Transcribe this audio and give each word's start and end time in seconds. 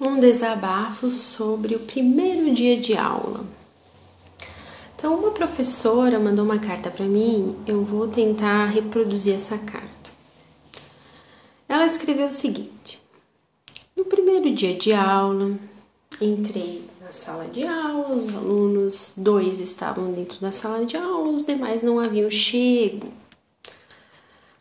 um 0.00 0.20
desabafo 0.20 1.10
sobre 1.10 1.74
o 1.74 1.80
primeiro 1.80 2.52
dia 2.54 2.76
de 2.76 2.96
aula. 2.96 3.44
Então, 4.94 5.14
uma 5.14 5.30
professora 5.30 6.18
mandou 6.18 6.44
uma 6.44 6.58
carta 6.58 6.90
para 6.90 7.04
mim, 7.04 7.56
eu 7.66 7.84
vou 7.84 8.08
tentar 8.08 8.66
reproduzir 8.66 9.34
essa 9.34 9.58
carta. 9.58 10.10
Ela 11.68 11.86
escreveu 11.86 12.28
o 12.28 12.32
seguinte: 12.32 13.00
No 13.96 14.04
primeiro 14.04 14.54
dia 14.54 14.74
de 14.74 14.92
aula, 14.92 15.58
entrei 16.20 16.84
na 17.00 17.12
sala 17.12 17.46
de 17.46 17.66
aula, 17.66 18.14
os 18.14 18.34
alunos, 18.34 19.12
dois 19.16 19.60
estavam 19.60 20.12
dentro 20.12 20.40
da 20.40 20.50
sala 20.50 20.84
de 20.84 20.96
aula, 20.96 21.28
os 21.28 21.44
demais 21.44 21.82
não 21.82 22.00
haviam 22.00 22.30
chego. 22.30 23.08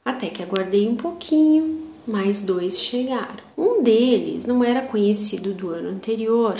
Até 0.03 0.29
que 0.29 0.43
aguardei 0.43 0.87
um 0.87 0.95
pouquinho 0.95 1.84
mais 2.07 2.41
dois 2.41 2.79
chegaram. 2.79 3.43
Um 3.57 3.81
deles 3.81 4.45
não 4.45 4.63
era 4.63 4.81
conhecido 4.81 5.53
do 5.53 5.69
ano 5.69 5.89
anterior, 5.89 6.55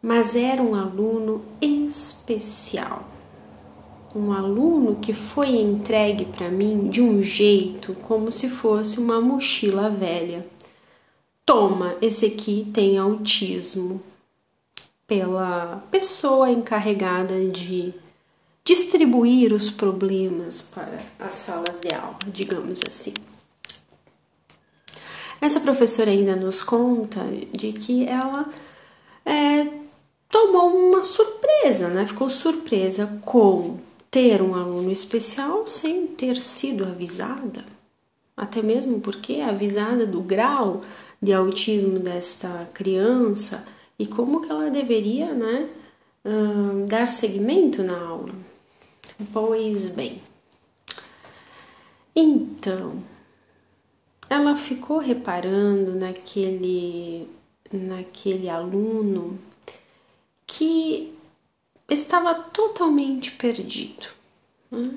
mas 0.00 0.36
era 0.36 0.62
um 0.62 0.74
aluno 0.74 1.42
especial. 1.60 3.08
Um 4.14 4.32
aluno 4.32 4.96
que 4.96 5.12
foi 5.12 5.50
entregue 5.50 6.26
para 6.26 6.50
mim 6.50 6.90
de 6.90 7.00
um 7.00 7.22
jeito 7.22 7.94
como 8.02 8.30
se 8.30 8.48
fosse 8.48 8.98
uma 8.98 9.20
mochila 9.20 9.88
velha. 9.88 10.46
Toma, 11.46 11.96
esse 12.02 12.26
aqui 12.26 12.70
tem 12.74 12.98
autismo. 12.98 14.02
Pela 15.06 15.82
pessoa 15.90 16.50
encarregada 16.50 17.48
de 17.48 17.92
distribuir 18.64 19.52
os 19.52 19.68
problemas 19.68 20.62
para 20.62 21.00
as 21.18 21.34
salas 21.34 21.80
de 21.80 21.92
aula, 21.94 22.18
digamos 22.26 22.80
assim. 22.88 23.12
Essa 25.42 25.58
professora 25.58 26.08
ainda 26.08 26.36
nos 26.36 26.62
conta 26.62 27.20
de 27.52 27.72
que 27.72 28.06
ela 28.06 28.48
é, 29.26 29.66
tomou 30.28 30.68
uma 30.68 31.02
surpresa, 31.02 31.88
né? 31.88 32.06
Ficou 32.06 32.30
surpresa 32.30 33.18
com 33.22 33.76
ter 34.08 34.40
um 34.40 34.54
aluno 34.54 34.88
especial 34.88 35.66
sem 35.66 36.06
ter 36.06 36.36
sido 36.40 36.84
avisada, 36.84 37.64
até 38.36 38.62
mesmo 38.62 39.00
porque 39.00 39.32
é 39.32 39.44
avisada 39.44 40.06
do 40.06 40.20
grau 40.20 40.82
de 41.20 41.32
autismo 41.32 41.98
desta 41.98 42.70
criança 42.72 43.66
e 43.98 44.06
como 44.06 44.42
que 44.42 44.48
ela 44.50 44.70
deveria, 44.70 45.34
né, 45.34 45.68
uh, 46.24 46.86
dar 46.86 47.06
seguimento 47.06 47.82
na 47.82 47.98
aula. 47.98 48.32
Pois 49.32 49.88
bem, 49.88 50.22
então 52.14 53.11
ela 54.32 54.56
ficou 54.56 54.98
reparando 54.98 55.94
naquele, 55.94 57.28
naquele 57.70 58.48
aluno 58.48 59.38
que 60.46 61.12
estava 61.88 62.34
totalmente 62.34 63.30
perdido. 63.32 64.06
Né? 64.70 64.90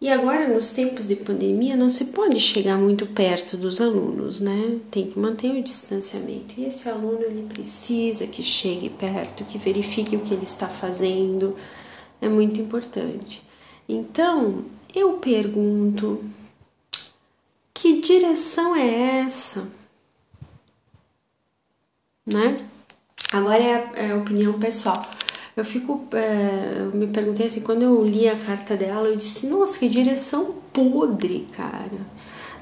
E 0.00 0.10
agora, 0.10 0.48
nos 0.48 0.70
tempos 0.70 1.06
de 1.06 1.14
pandemia, 1.16 1.76
não 1.76 1.88
se 1.88 2.06
pode 2.06 2.40
chegar 2.40 2.76
muito 2.76 3.06
perto 3.06 3.56
dos 3.56 3.80
alunos, 3.80 4.40
né? 4.40 4.78
Tem 4.90 5.10
que 5.10 5.18
manter 5.18 5.52
o 5.52 5.62
distanciamento. 5.62 6.54
E 6.58 6.66
esse 6.66 6.86
aluno 6.88 7.22
ele 7.22 7.46
precisa 7.48 8.26
que 8.26 8.42
chegue 8.42 8.90
perto, 8.90 9.44
que 9.44 9.56
verifique 9.56 10.16
o 10.16 10.20
que 10.20 10.34
ele 10.34 10.42
está 10.42 10.68
fazendo. 10.68 11.56
É 12.20 12.28
muito 12.28 12.60
importante. 12.60 13.42
Então, 13.88 14.64
eu 14.94 15.14
pergunto 15.14 16.22
que 17.76 18.00
direção 18.00 18.74
é 18.74 19.20
essa? 19.20 19.68
Né? 22.24 22.66
Agora 23.30 23.62
é 23.62 23.74
a, 23.74 24.06
é 24.06 24.12
a 24.12 24.16
opinião 24.16 24.58
pessoal. 24.58 25.06
Eu 25.54 25.62
fico, 25.62 26.06
é, 26.12 26.78
eu 26.80 26.98
me 26.98 27.06
perguntei 27.06 27.46
assim, 27.46 27.60
quando 27.60 27.82
eu 27.82 28.02
li 28.02 28.26
a 28.28 28.34
carta 28.34 28.76
dela, 28.76 29.08
eu 29.08 29.16
disse, 29.16 29.46
nossa, 29.46 29.78
que 29.78 29.90
direção 29.90 30.54
podre, 30.72 31.46
cara. 31.52 32.00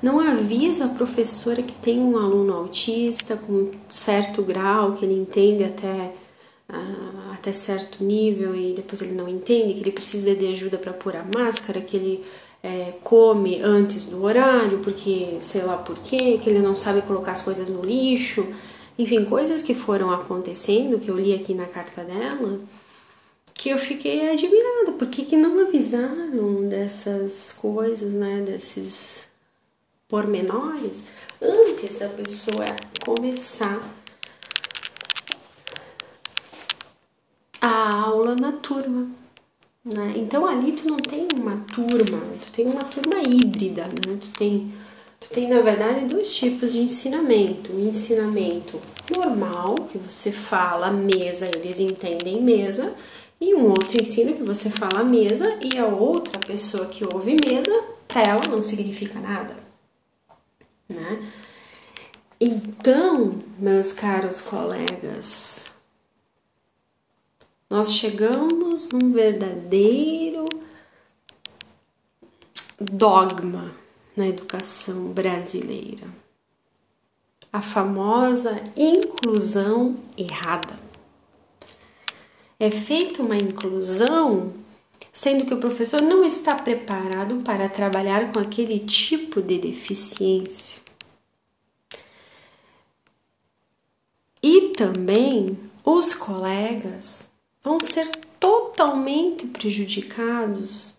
Não 0.03 0.19
avisa 0.19 0.87
a 0.87 0.89
professora 0.89 1.62
que 1.62 1.75
tem 1.75 2.00
um 2.00 2.19
aluno 2.19 2.53
autista 2.53 3.37
com 3.37 3.71
certo 3.89 4.43
grau, 4.43 4.94
que 4.94 5.05
ele 5.05 5.15
entende 5.15 5.62
até, 5.62 6.12
uh, 6.69 7.33
até 7.33 7.53
certo 7.53 8.03
nível 8.05 8.55
e 8.56 8.75
depois 8.75 9.00
ele 9.00 9.15
não 9.15 9.28
entende, 9.28 9.75
que 9.75 9.81
ele 9.81 9.93
precisa 9.93 10.34
de 10.34 10.49
ajuda 10.49 10.77
para 10.77 10.93
pôr 10.93 11.15
a 11.15 11.25
máscara, 11.25 11.81
que 11.81 11.97
ele 11.97 12.25
é, 12.65 12.95
come 13.05 13.61
antes 13.61 14.07
do 14.07 14.25
horário, 14.25 14.79
porque 14.79 15.37
sei 15.39 15.63
lá 15.63 15.77
por 15.77 15.99
quê, 15.99 16.39
que 16.39 16.49
ele 16.49 16.61
não 16.61 16.75
sabe 16.75 17.03
colocar 17.03 17.33
as 17.33 17.43
coisas 17.43 17.69
no 17.69 17.85
lixo, 17.85 18.55
enfim, 18.99 19.23
coisas 19.27 19.63
que 19.63 19.75
foram 19.75 20.11
acontecendo, 20.11 20.99
que 20.99 21.11
eu 21.11 21.17
li 21.17 21.35
aqui 21.35 21.53
na 21.53 21.67
carta 21.67 22.03
dela, 22.03 22.61
que 23.53 23.69
eu 23.69 23.77
fiquei 23.77 24.31
admirada, 24.31 24.93
por 24.99 25.09
que, 25.09 25.27
que 25.27 25.37
não 25.37 25.61
avisaram 25.61 26.67
dessas 26.67 27.53
coisas, 27.53 28.15
né, 28.15 28.43
desses 28.47 29.27
pormenores, 30.09 31.09
antes 31.43 31.99
da 31.99 32.09
pessoa 32.09 32.65
começar 33.05 33.79
a 37.61 37.95
aula 37.95 38.35
na 38.35 38.53
turma. 38.53 39.24
Né? 39.84 40.15
Então 40.17 40.47
ali 40.47 40.72
tu 40.72 40.89
não 40.89 40.97
tem 40.97 41.28
uma 41.34 41.59
turma, 41.72 42.19
tu 42.41 42.50
tem 42.53 42.67
uma 42.67 42.84
turma 42.84 43.21
híbrida, 43.21 43.84
né? 43.87 44.17
Tu 44.19 44.31
tem, 44.31 44.72
tu 45.21 45.28
tem 45.28 45.49
na 45.49 45.61
verdade 45.61 46.06
dois 46.06 46.34
tipos 46.34 46.72
de 46.72 46.81
ensinamento. 46.81 47.72
O 47.72 47.81
ensinamento 47.81 48.81
normal, 49.15 49.75
que 49.91 49.99
você 49.99 50.33
fala 50.33 50.91
mesa, 50.91 51.50
eles 51.55 51.78
entendem 51.81 52.43
mesa, 52.43 52.95
e 53.39 53.55
um 53.55 53.69
outro 53.69 54.00
ensino 54.00 54.34
que 54.34 54.43
você 54.43 54.71
fala 54.71 55.05
mesa 55.05 55.59
e 55.61 55.77
a 55.78 55.87
outra 55.87 56.39
pessoa 56.41 56.87
que 56.87 57.05
ouve 57.05 57.37
mesa, 57.47 57.84
para 58.09 58.22
ela 58.22 58.41
não 58.49 58.62
significa 58.62 59.21
nada, 59.21 59.56
né? 60.89 61.31
Então, 62.41 63.39
meus 63.59 63.93
caros 63.93 64.41
colegas, 64.41 65.74
nós 67.75 67.93
chegamos 67.93 68.91
num 68.91 69.11
verdadeiro 69.11 70.45
dogma 72.79 73.75
na 74.17 74.29
educação 74.29 75.07
brasileira. 75.09 76.07
A 77.53 77.61
famosa 77.61 78.63
inclusão 78.77 79.97
errada. 80.17 80.77
É 82.61 82.71
feita 82.71 83.21
uma 83.21 83.37
inclusão 83.37 84.55
sendo 85.13 85.45
que 85.45 85.55
o 85.55 85.59
professor 85.59 86.01
não 86.01 86.23
está 86.23 86.55
preparado 86.55 87.43
para 87.43 87.69
trabalhar 87.69 88.33
com 88.33 88.39
aquele 88.39 88.79
tipo 88.79 89.43
de 89.43 89.59
deficiência. 89.59 90.81
E 94.41 94.69
também 94.77 95.59
os 95.84 96.15
colegas 96.15 97.34
vão 97.65 97.81
ser 97.81 98.11
totalmente 98.39 99.47
prejudicados 99.47 100.95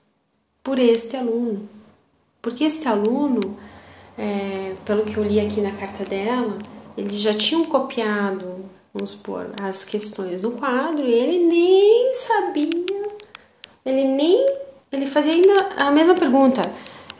por 0.63 0.79
este 0.79 1.15
aluno. 1.15 1.69
Porque 2.41 2.63
este 2.63 2.87
aluno, 2.87 3.55
é, 4.17 4.73
pelo 4.83 5.05
que 5.05 5.15
eu 5.15 5.23
li 5.23 5.39
aqui 5.39 5.61
na 5.61 5.71
carta 5.71 6.03
dela, 6.03 6.57
eles 6.97 7.17
já 7.17 7.35
tinham 7.35 7.63
copiado, 7.65 8.65
vamos 8.91 9.11
supor, 9.11 9.51
as 9.61 9.85
questões 9.85 10.41
no 10.41 10.51
quadro 10.53 11.05
e 11.05 11.13
ele 11.13 11.45
nem 11.45 12.13
sabia, 12.15 12.69
ele 13.85 14.05
nem. 14.05 14.43
Ele 14.91 15.05
fazia 15.05 15.33
ainda 15.33 15.69
a 15.77 15.91
mesma 15.91 16.15
pergunta. 16.15 16.61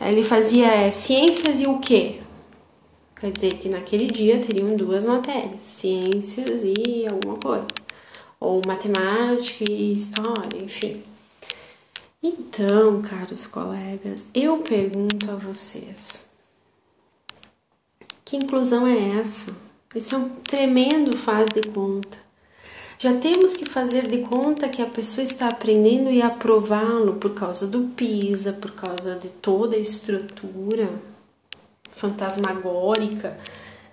Ele 0.00 0.22
fazia 0.22 0.66
é, 0.66 0.90
ciências 0.90 1.60
e 1.60 1.66
o 1.66 1.78
quê? 1.78 2.20
Quer 3.20 3.30
dizer 3.30 3.54
que 3.54 3.68
naquele 3.68 4.06
dia 4.06 4.40
teriam 4.40 4.76
duas 4.76 5.06
matérias, 5.06 5.62
ciências 5.62 6.62
e 6.64 7.06
alguma 7.10 7.38
coisa 7.38 7.85
ou 8.38 8.60
matemática 8.66 9.64
e 9.70 9.94
história, 9.94 10.62
enfim. 10.62 11.02
Então, 12.22 13.02
caros 13.02 13.46
colegas, 13.46 14.28
eu 14.34 14.58
pergunto 14.58 15.30
a 15.30 15.36
vocês: 15.36 16.26
que 18.24 18.36
inclusão 18.36 18.86
é 18.86 19.20
essa? 19.20 19.54
Isso 19.94 20.14
é 20.14 20.18
um 20.18 20.28
tremendo 20.28 21.16
faz 21.16 21.48
de 21.48 21.62
conta. 21.68 22.18
Já 22.98 23.14
temos 23.14 23.54
que 23.54 23.66
fazer 23.66 24.08
de 24.08 24.18
conta 24.22 24.68
que 24.68 24.80
a 24.80 24.86
pessoa 24.86 25.22
está 25.22 25.48
aprendendo 25.48 26.10
e 26.10 26.22
aprová-lo 26.22 27.14
por 27.14 27.34
causa 27.34 27.66
do 27.66 27.88
PISA, 27.94 28.54
por 28.54 28.72
causa 28.72 29.16
de 29.16 29.28
toda 29.28 29.76
a 29.76 29.78
estrutura 29.78 30.90
fantasmagórica 31.92 33.38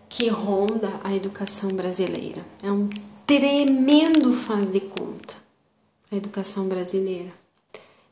que 0.10 0.30
ronda 0.30 0.90
a 1.04 1.14
educação 1.14 1.70
brasileira. 1.72 2.46
É 2.62 2.72
um 2.72 2.90
tremendo 3.26 4.34
faz 4.34 4.70
de 4.70 4.80
conta 4.80 5.44
a 6.14 6.16
educação 6.16 6.68
brasileira. 6.68 7.34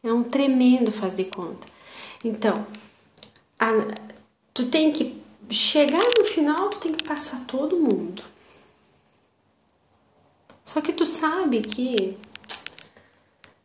É 0.04 0.12
um 0.12 0.24
tremendo 0.24 0.92
faz 0.92 1.14
de 1.14 1.26
conta. 1.26 1.68
Então, 2.24 2.66
a, 3.60 3.70
tu 4.54 4.66
tem 4.68 4.92
que 4.92 5.22
chegar 5.52 6.02
no 6.18 6.26
final, 6.26 6.70
tu 6.70 6.80
tem 6.80 6.92
que 6.92 7.04
passar 7.04 7.46
todo 7.46 7.78
mundo. 7.78 8.24
Só 10.66 10.82
que 10.82 10.92
tu 10.92 11.06
sabe 11.06 11.62
que 11.62 12.18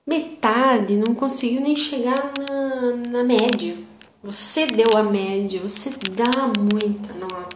metade 0.07 0.97
não 0.97 1.15
conseguiu 1.15 1.63
nem 1.63 1.77
chegar 1.77 2.33
na, 2.39 2.97
na 3.11 3.25
média. 3.25 3.79
Você 4.23 4.67
deu 4.67 4.97
a 4.97 5.03
média, 5.03 5.61
você 5.61 5.91
dá 5.91 6.53
muita 6.59 7.15
nota. 7.15 7.56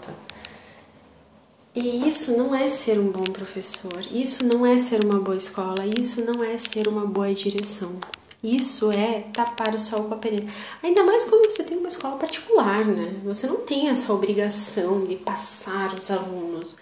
E 1.83 2.07
isso 2.07 2.37
não 2.37 2.55
é 2.55 2.69
ser 2.69 2.99
um 2.99 3.11
bom 3.11 3.25
professor, 3.25 4.05
isso 4.13 4.45
não 4.45 4.67
é 4.67 4.77
ser 4.77 5.03
uma 5.03 5.19
boa 5.19 5.39
escola, 5.39 5.87
isso 5.87 6.23
não 6.23 6.45
é 6.45 6.55
ser 6.59 6.87
uma 6.87 7.07
boa 7.07 7.33
direção. 7.33 7.99
Isso 8.45 8.91
é 8.93 9.21
tapar 9.33 9.75
o 9.75 9.79
sol 9.79 10.05
com 10.05 10.13
a 10.13 10.19
peneira. 10.19 10.47
Ainda 10.83 11.03
mais 11.03 11.25
quando 11.25 11.51
você 11.51 11.65
tem 11.65 11.79
uma 11.79 11.89
escola 11.89 12.19
particular, 12.19 12.85
né? 12.85 13.19
Você 13.25 13.47
não 13.47 13.63
tem 13.63 13.89
essa 13.89 14.13
obrigação 14.13 15.07
de 15.07 15.17
passar 15.17 15.95
os 15.95 16.11
alunos. 16.11 16.77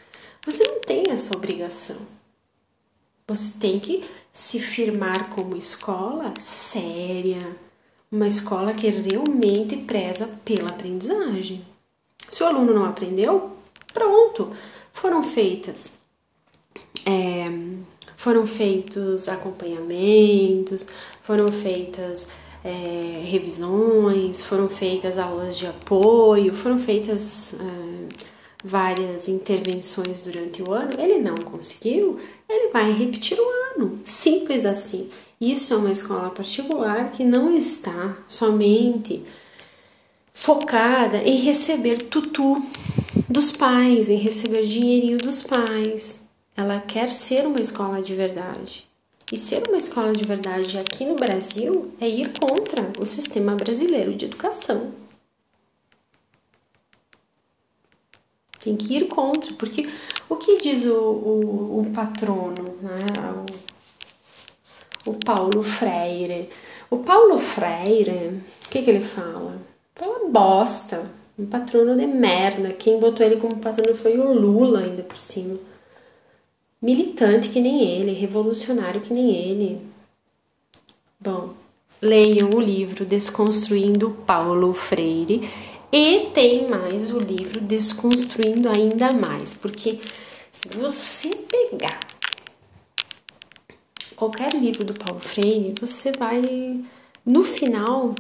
Você 0.45 0.65
não 0.65 0.81
tem 0.81 1.05
essa 1.11 1.37
obrigação. 1.37 1.99
Você 3.29 3.57
tem 3.61 3.79
que 3.79 4.05
se 4.33 4.59
firmar 4.59 5.31
como 5.31 5.57
escola 5.57 6.35
séria, 6.41 7.57
uma 8.11 8.27
escola 8.27 8.73
que 8.73 8.89
realmente 8.89 9.77
preza 9.77 10.27
pela 10.45 10.71
aprendizagem. 10.71 11.65
Se 12.29 12.43
o 12.43 12.47
aluno 12.47 12.75
não 12.75 12.85
aprendeu, 12.85 13.58
pronto, 13.93 14.53
foram 14.93 15.23
feitas. 15.23 15.99
É, 17.07 17.45
foram 18.17 18.47
feitos 18.47 19.29
acompanhamentos, 19.29 20.87
foram 21.23 21.51
feitas 21.53 22.31
é, 22.65 23.23
revisões, 23.25 24.43
foram 24.43 24.69
feitas 24.69 25.17
aulas 25.17 25.57
de 25.57 25.67
apoio, 25.67 26.53
foram 26.53 26.79
feitas 26.79 27.55
é, 27.55 28.09
várias 28.65 29.29
intervenções 29.29 30.23
durante 30.23 30.63
o 30.63 30.73
ano. 30.73 30.91
Ele 30.99 31.19
não 31.19 31.37
conseguiu, 31.37 32.19
ele 32.49 32.69
vai 32.73 32.93
repetir 32.93 33.39
o 33.39 33.77
ano. 33.77 34.01
Simples 34.05 34.67
assim. 34.67 35.09
Isso 35.41 35.73
é 35.73 35.77
uma 35.77 35.91
escola 35.91 36.31
particular 36.31 37.13
que 37.13 37.23
não 37.23 37.57
está 37.57 38.17
somente 38.27 39.25
focada 40.39 41.19
em 41.19 41.35
receber 41.41 42.05
tutu 42.05 42.65
dos 43.29 43.51
pais, 43.51 44.09
em 44.09 44.17
receber 44.17 44.65
dinheirinho 44.65 45.19
dos 45.19 45.43
pais. 45.43 46.25
Ela 46.57 46.79
quer 46.79 47.09
ser 47.09 47.45
uma 47.45 47.61
escola 47.61 48.01
de 48.01 48.15
verdade. 48.15 48.87
E 49.33 49.37
ser 49.37 49.67
uma 49.67 49.77
escola 49.77 50.13
de 50.13 50.25
verdade 50.25 50.79
aqui 50.79 51.05
no 51.05 51.17
Brasil 51.17 51.93
é 52.01 52.09
ir 52.09 52.33
contra 52.39 52.89
o 53.01 53.05
sistema 53.05 53.57
brasileiro 53.57 54.15
de 54.15 54.27
educação. 54.27 54.93
Tem 58.61 58.77
que 58.77 58.97
ir 58.97 59.09
contra, 59.09 59.53
porque 59.55 59.89
o 60.29 60.37
que 60.37 60.59
diz 60.59 60.85
o, 60.85 60.95
o, 60.95 61.81
o 61.81 61.91
patrono, 61.91 62.77
né? 62.81 63.07
o, 65.05 65.11
o 65.11 65.15
Paulo 65.15 65.65
Freire? 65.65 66.49
O 66.89 66.99
Paulo 66.99 67.41
Freire, 67.41 68.41
o 68.65 68.69
que, 68.71 68.83
que 68.83 68.91
ele 68.91 69.03
fala? 69.03 69.78
Fala 69.99 70.29
bosta, 70.29 71.11
um 71.37 71.45
patrono 71.45 71.97
de 71.97 72.07
merda. 72.07 72.71
Quem 72.73 73.01
botou 73.01 73.27
ele 73.27 73.35
como 73.35 73.59
patrono 73.59 73.99
foi 73.99 74.17
o 74.17 74.33
Lula, 74.33 74.79
ainda 74.79 75.03
por 75.03 75.17
cima. 75.17 75.59
Militante 76.81 77.49
que 77.49 77.61
nem 77.61 77.83
ele, 77.83 78.13
revolucionário 78.13 79.01
que 79.01 79.13
nem 79.13 79.35
ele. 79.35 79.81
Bom, 81.19 81.55
leiam 82.01 82.49
o 82.55 82.61
livro 82.61 83.05
Desconstruindo 83.05 84.11
Paulo 84.25 84.73
Freire 84.73 85.51
e 85.91 86.31
tem 86.33 86.69
mais 86.69 87.11
o 87.11 87.19
livro 87.19 87.61
Desconstruindo 87.61 88.69
Ainda 88.69 89.13
Mais, 89.13 89.53
porque 89.53 89.99
se 90.53 90.69
você 90.69 91.31
pegar 91.31 91.99
qualquer 94.15 94.55
livro 94.55 94.85
do 94.85 94.95
Paulo 94.95 95.19
Freire, 95.19 95.75
você 95.81 96.13
vai, 96.13 96.85
no 97.27 97.43
final, 97.43 98.15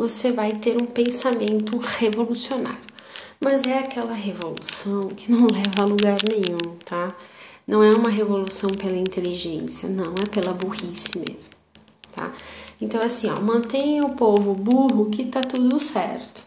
você 0.00 0.32
vai 0.32 0.54
ter 0.54 0.80
um 0.80 0.86
pensamento 0.86 1.76
revolucionário. 1.76 2.80
Mas 3.38 3.62
é 3.64 3.78
aquela 3.78 4.14
revolução 4.14 5.08
que 5.08 5.30
não 5.30 5.42
leva 5.52 5.82
a 5.82 5.84
lugar 5.84 6.16
nenhum, 6.26 6.76
tá? 6.86 7.14
Não 7.66 7.82
é 7.82 7.92
uma 7.92 8.08
revolução 8.08 8.70
pela 8.70 8.96
inteligência, 8.96 9.88
não, 9.88 10.14
é 10.14 10.26
pela 10.26 10.54
burrice 10.54 11.18
mesmo, 11.18 11.52
tá? 12.12 12.32
Então, 12.80 13.02
assim, 13.02 13.30
ó, 13.30 13.38
mantenha 13.38 14.02
o 14.02 14.16
povo 14.16 14.54
burro 14.54 15.10
que 15.10 15.26
tá 15.26 15.42
tudo 15.42 15.78
certo. 15.78 16.44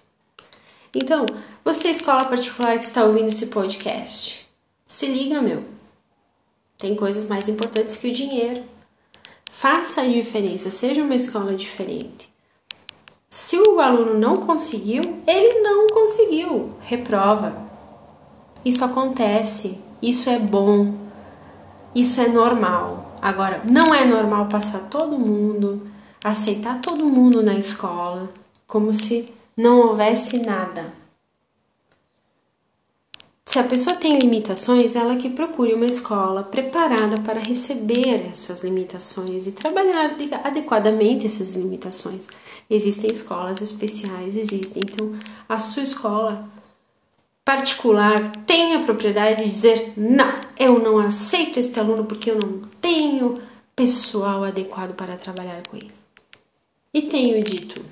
Então, 0.94 1.26
você, 1.64 1.90
escola 1.90 2.26
particular 2.26 2.80
que 2.80 2.86
está 2.86 3.06
ouvindo 3.06 3.30
esse 3.30 3.48
podcast, 3.48 4.50
se 4.88 5.06
liga, 5.06 5.42
meu. 5.42 5.64
Tem 6.78 6.96
coisas 6.96 7.28
mais 7.28 7.48
importantes 7.48 7.98
que 7.98 8.10
o 8.10 8.12
dinheiro. 8.12 8.64
Faça 9.50 10.02
a 10.02 10.08
diferença, 10.08 10.72
seja 10.72 11.04
uma 11.04 11.16
escola 11.16 11.56
diferente. 11.56 12.33
Se 13.34 13.58
o 13.58 13.80
aluno 13.80 14.14
não 14.20 14.38
conseguiu, 14.38 15.02
ele 15.26 15.62
não 15.62 15.88
conseguiu, 15.88 16.76
reprova. 16.82 17.52
Isso 18.64 18.86
acontece, 18.86 19.80
isso 20.00 20.30
é 20.30 20.38
bom, 20.38 20.94
isso 21.96 22.22
é 22.22 22.28
normal. 22.28 23.16
Agora, 23.20 23.64
não 23.68 23.92
é 23.92 24.06
normal 24.06 24.46
passar 24.46 24.82
todo 24.82 25.18
mundo, 25.18 25.82
aceitar 26.24 26.80
todo 26.80 27.10
mundo 27.10 27.42
na 27.42 27.56
escola, 27.56 28.30
como 28.68 28.94
se 28.94 29.34
não 29.58 29.80
houvesse 29.80 30.38
nada. 30.38 30.94
Se 33.54 33.60
a 33.60 33.64
pessoa 33.64 33.96
tem 33.96 34.18
limitações, 34.18 34.96
ela 34.96 35.16
que 35.16 35.30
procure 35.30 35.76
uma 35.76 35.86
escola 35.86 36.42
preparada 36.42 37.22
para 37.22 37.40
receber 37.40 38.32
essas 38.32 38.64
limitações 38.64 39.46
e 39.46 39.52
trabalhar 39.52 40.18
adequadamente 40.44 41.28
essas 41.28 41.56
limitações. 41.56 42.28
Existem 42.68 43.12
escolas 43.12 43.62
especiais, 43.62 44.36
existem. 44.38 44.82
Então, 44.84 45.14
a 45.48 45.60
sua 45.60 45.84
escola 45.84 46.50
particular 47.46 48.38
tem 48.38 48.74
a 48.74 48.80
propriedade 48.80 49.44
de 49.44 49.50
dizer: 49.50 49.94
não, 49.96 50.42
eu 50.58 50.80
não 50.80 50.98
aceito 50.98 51.60
este 51.60 51.80
aluno 51.80 52.06
porque 52.06 52.32
eu 52.32 52.40
não 52.40 52.68
tenho 52.82 53.40
pessoal 53.76 54.44
adequado 54.44 54.96
para 54.96 55.16
trabalhar 55.16 55.62
com 55.70 55.78
ele. 55.78 55.92
E 56.92 57.04
tenho 57.04 57.40
dito 57.44 57.86